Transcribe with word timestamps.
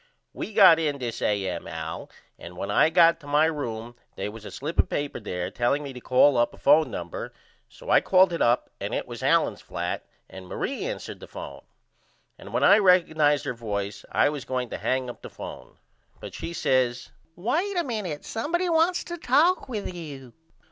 We 0.33 0.51
got 0.51 0.79
in 0.79 0.97
this 0.97 1.21
A.M. 1.21 1.67
Al 1.67 2.09
and 2.39 2.57
when 2.57 2.71
I 2.71 2.89
got 2.89 3.19
to 3.19 3.27
my 3.27 3.45
room 3.45 3.95
they 4.15 4.29
was 4.29 4.45
a 4.45 4.49
slip 4.49 4.79
of 4.79 4.89
paper 4.89 5.19
there 5.19 5.51
telling 5.51 5.83
me 5.83 5.93
to 5.93 6.01
call 6.01 6.37
up 6.37 6.55
a 6.55 6.57
phone 6.57 6.89
number 6.89 7.31
so 7.69 7.91
I 7.91 8.01
called 8.01 8.33
it 8.33 8.41
up 8.41 8.71
and 8.79 8.95
it 8.95 9.05
was 9.07 9.21
Allen's 9.21 9.61
flat 9.61 10.03
and 10.27 10.47
Marie 10.47 10.85
answered 10.85 11.19
the 11.19 11.27
phone. 11.27 11.61
And 12.39 12.51
when 12.51 12.63
I 12.63 12.79
rekonized 12.79 13.45
her 13.45 13.53
voice 13.53 14.03
I 14.11 14.29
was 14.29 14.43
going 14.43 14.71
to 14.71 14.79
hang 14.79 15.07
up 15.07 15.21
the 15.21 15.29
phone 15.29 15.77
but 16.19 16.33
she 16.33 16.51
says 16.53 17.11
Wait 17.35 17.77
a 17.77 17.83
minute 17.83 18.25
somebody 18.25 18.69
wants 18.69 19.03
to 19.03 19.19
talk 19.19 19.69
with 19.69 19.93
you. 19.93 20.33